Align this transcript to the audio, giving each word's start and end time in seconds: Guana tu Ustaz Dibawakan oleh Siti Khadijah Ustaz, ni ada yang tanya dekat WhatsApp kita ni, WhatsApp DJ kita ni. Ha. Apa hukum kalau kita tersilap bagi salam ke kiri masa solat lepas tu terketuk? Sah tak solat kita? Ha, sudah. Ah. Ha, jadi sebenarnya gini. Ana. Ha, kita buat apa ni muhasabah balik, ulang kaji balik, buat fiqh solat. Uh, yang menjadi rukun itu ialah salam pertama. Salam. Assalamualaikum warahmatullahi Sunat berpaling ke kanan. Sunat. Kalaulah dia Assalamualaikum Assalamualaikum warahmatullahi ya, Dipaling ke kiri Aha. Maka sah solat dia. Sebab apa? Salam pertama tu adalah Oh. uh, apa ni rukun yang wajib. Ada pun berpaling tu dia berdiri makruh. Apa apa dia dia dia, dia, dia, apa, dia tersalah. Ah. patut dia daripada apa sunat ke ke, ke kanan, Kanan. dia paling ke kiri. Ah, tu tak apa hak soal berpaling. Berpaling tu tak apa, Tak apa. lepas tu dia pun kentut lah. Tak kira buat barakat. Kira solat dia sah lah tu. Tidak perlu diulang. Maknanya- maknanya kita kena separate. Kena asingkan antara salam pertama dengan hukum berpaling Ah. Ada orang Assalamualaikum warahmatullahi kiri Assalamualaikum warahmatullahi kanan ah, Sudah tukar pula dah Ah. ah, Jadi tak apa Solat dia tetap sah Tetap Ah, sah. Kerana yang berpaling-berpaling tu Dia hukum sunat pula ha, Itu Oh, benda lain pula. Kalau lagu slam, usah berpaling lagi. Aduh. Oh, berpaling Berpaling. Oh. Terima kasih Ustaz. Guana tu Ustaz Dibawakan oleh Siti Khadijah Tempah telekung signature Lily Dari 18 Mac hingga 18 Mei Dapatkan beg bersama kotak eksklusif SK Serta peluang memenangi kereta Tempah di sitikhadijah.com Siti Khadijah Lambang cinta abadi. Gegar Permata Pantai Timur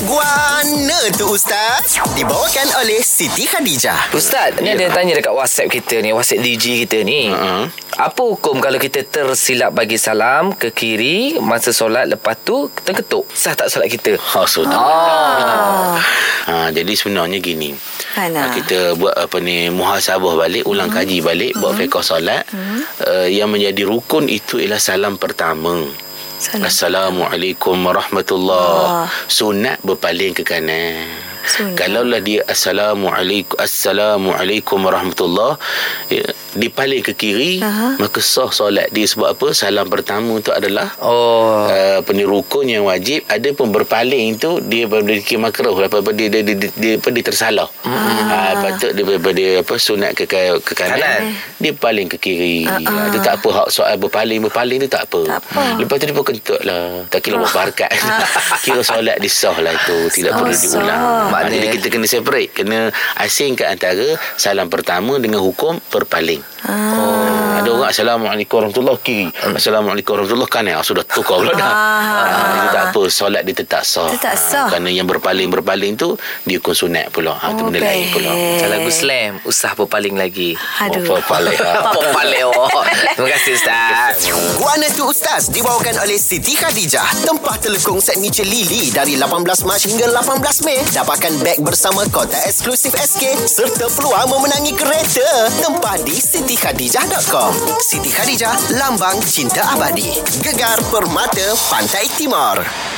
Guana 0.00 1.12
tu 1.12 1.28
Ustaz 1.28 2.00
Dibawakan 2.16 2.68
oleh 2.80 3.04
Siti 3.04 3.44
Khadijah 3.44 4.16
Ustaz, 4.16 4.56
ni 4.64 4.72
ada 4.72 4.88
yang 4.88 4.96
tanya 4.96 5.12
dekat 5.12 5.28
WhatsApp 5.36 5.68
kita 5.68 6.00
ni, 6.00 6.16
WhatsApp 6.16 6.40
DJ 6.40 6.88
kita 6.88 7.04
ni. 7.04 7.28
Ha. 7.28 7.68
Apa 8.00 8.22
hukum 8.24 8.64
kalau 8.64 8.80
kita 8.80 9.04
tersilap 9.04 9.76
bagi 9.76 10.00
salam 10.00 10.56
ke 10.56 10.72
kiri 10.72 11.36
masa 11.44 11.76
solat 11.76 12.08
lepas 12.08 12.32
tu 12.40 12.72
terketuk? 12.80 13.28
Sah 13.36 13.52
tak 13.52 13.68
solat 13.68 13.92
kita? 13.92 14.16
Ha, 14.16 14.48
sudah. 14.48 14.80
Ah. 14.80 16.00
Ha, 16.48 16.72
jadi 16.72 16.96
sebenarnya 16.96 17.36
gini. 17.36 17.76
Ana. 18.16 18.48
Ha, 18.48 18.56
kita 18.56 18.96
buat 18.96 19.12
apa 19.12 19.36
ni 19.44 19.68
muhasabah 19.68 20.32
balik, 20.32 20.64
ulang 20.64 20.88
kaji 20.88 21.20
balik, 21.20 21.60
buat 21.60 21.76
fiqh 21.76 22.00
solat. 22.00 22.48
Uh, 23.04 23.28
yang 23.28 23.52
menjadi 23.52 23.84
rukun 23.84 24.32
itu 24.32 24.56
ialah 24.56 24.80
salam 24.80 25.20
pertama. 25.20 25.84
Salam. 26.40 26.72
Assalamualaikum 26.72 27.76
warahmatullahi 27.84 29.12
Sunat 29.28 29.76
berpaling 29.84 30.32
ke 30.32 30.40
kanan. 30.40 31.04
Sunat. 31.44 31.76
Kalaulah 31.76 32.16
dia 32.24 32.40
Assalamualaikum 32.48 33.60
Assalamualaikum 33.60 34.80
warahmatullahi 34.80 35.60
ya, 36.10 36.26
Dipaling 36.50 36.98
ke 37.00 37.14
kiri 37.14 37.62
Aha. 37.62 37.94
Maka 37.96 38.18
sah 38.18 38.50
solat 38.50 38.90
dia. 38.90 39.06
Sebab 39.06 39.32
apa? 39.32 39.46
Salam 39.52 39.86
pertama 39.86 40.34
tu 40.38 40.50
adalah 40.50 40.90
Oh. 40.98 41.62
uh, 41.64 42.02
apa 42.02 42.10
ni 42.10 42.26
rukun 42.26 42.66
yang 42.66 42.84
wajib. 42.84 43.22
Ada 43.24 43.54
pun 43.54 43.70
berpaling 43.70 44.34
tu 44.34 44.58
dia 44.60 44.84
berdiri 44.84 45.38
makruh. 45.38 45.78
Apa 45.78 46.02
apa 46.02 46.10
dia 46.10 46.26
dia 46.26 46.42
dia, 46.42 46.58
dia, 46.58 46.70
dia, 46.74 46.92
apa, 46.98 47.08
dia 47.08 47.22
tersalah. 47.22 47.70
Ah. 47.86 48.58
patut 48.60 48.90
dia 48.90 49.06
daripada 49.06 49.44
apa 49.62 49.74
sunat 49.76 50.10
ke 50.12 50.26
ke, 50.26 50.38
ke 50.60 50.72
kanan, 50.74 50.98
Kanan. 50.98 51.20
dia 51.56 51.72
paling 51.72 52.06
ke 52.08 52.18
kiri. 52.18 52.66
Ah, 52.66 53.08
tu 53.08 53.18
tak 53.20 53.38
apa 53.38 53.48
hak 53.54 53.68
soal 53.70 53.94
berpaling. 53.96 54.42
Berpaling 54.42 54.82
tu 54.82 54.88
tak 54.88 55.06
apa, 55.06 55.22
Tak 55.28 55.40
apa. 55.46 55.62
lepas 55.78 55.94
tu 55.96 56.04
dia 56.04 56.16
pun 56.16 56.26
kentut 56.26 56.60
lah. 56.62 57.06
Tak 57.06 57.20
kira 57.20 57.38
buat 57.38 57.54
barakat. 57.54 57.90
Kira 58.64 58.82
solat 58.82 59.16
dia 59.16 59.30
sah 59.30 59.54
lah 59.56 59.72
tu. 59.86 60.10
Tidak 60.10 60.34
perlu 60.34 60.50
diulang. 60.50 61.30
Maknanya- 61.30 61.30
maknanya 61.30 61.68
kita 61.70 61.86
kena 61.88 62.06
separate. 62.06 62.50
Kena 62.52 62.78
asingkan 63.16 63.70
antara 63.70 64.06
salam 64.34 64.66
pertama 64.66 65.14
dengan 65.16 65.40
hukum 65.40 65.78
berpaling 66.00 66.40
Ah. 66.64 67.19
Ada 67.60 67.70
orang 67.70 67.90
Assalamualaikum 67.90 68.54
warahmatullahi 68.56 68.98
kiri 69.00 69.26
Assalamualaikum 69.52 70.10
warahmatullahi 70.12 70.48
kanan 70.48 70.74
ah, 70.74 70.82
Sudah 70.82 71.04
tukar 71.04 71.38
pula 71.38 71.52
dah 71.52 71.68
Ah. 71.70 71.76
ah, 72.22 72.48
Jadi 72.50 72.68
tak 72.70 72.84
apa 72.90 73.02
Solat 73.06 73.42
dia 73.42 73.54
tetap 73.54 73.82
sah 73.82 74.08
Tetap 74.08 74.30
Ah, 74.30 74.36
sah. 74.36 74.66
Kerana 74.68 74.88
yang 74.88 75.04
berpaling-berpaling 75.04 75.94
tu 75.94 76.14
Dia 76.42 76.56
hukum 76.56 76.72
sunat 76.72 77.10
pula 77.10 77.34
ha, 77.34 77.50
Itu 77.50 77.60
Oh, 77.60 77.68
benda 77.68 77.80
lain 77.82 78.08
pula. 78.10 78.32
Kalau 78.56 78.72
lagu 78.72 78.90
slam, 78.90 79.30
usah 79.42 79.72
berpaling 79.74 80.14
lagi. 80.14 80.54
Aduh. 80.80 81.02
Oh, 81.02 81.18
berpaling 81.18 81.58
Berpaling. 81.96 82.44
Oh. 82.46 82.82
Terima 83.12 83.28
kasih 83.30 83.52
Ustaz. 83.54 84.16
Guana 84.56 84.86
tu 84.90 85.04
Ustaz 85.04 85.42
Dibawakan 85.48 86.00
oleh 86.00 86.16
Siti 86.16 86.54
Khadijah 86.54 87.04
Tempah 87.20 87.58
telekung 87.58 87.98
signature 87.98 88.44
Lily 88.44 88.88
Dari 88.90 89.14
18 89.14 89.28
Mac 89.62 89.80
hingga 89.80 90.06
18 90.10 90.40
Mei 90.62 90.80
Dapatkan 90.88 91.32
beg 91.40 91.58
bersama 91.60 92.06
kotak 92.08 92.40
eksklusif 92.44 92.92
SK 92.92 93.24
Serta 93.42 93.86
peluang 93.90 94.28
memenangi 94.28 94.72
kereta 94.72 95.26
Tempah 95.58 95.96
di 96.00 96.16
sitikhadijah.com 96.16 97.49
Siti 97.80 98.10
Khadijah 98.10 98.78
Lambang 98.78 99.20
cinta 99.22 99.62
abadi. 99.74 100.10
Gegar 100.42 100.78
Permata 100.90 101.54
Pantai 101.70 102.06
Timur 102.16 102.89